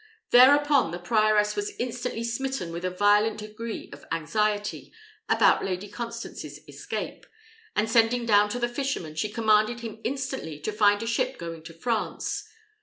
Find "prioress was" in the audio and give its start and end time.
0.97-1.75